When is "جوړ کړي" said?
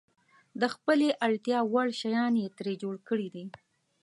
2.83-3.27